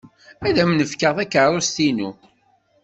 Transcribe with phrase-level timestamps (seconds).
[0.47, 2.09] Ad m-n-fkeɣ takeṛṛust-inu.